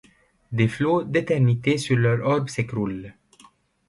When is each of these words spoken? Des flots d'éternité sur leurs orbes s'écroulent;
Des 0.51 0.67
flots 0.67 1.03
d'éternité 1.03 1.77
sur 1.77 1.95
leurs 1.95 2.25
orbes 2.27 2.49
s'écroulent; 2.49 3.13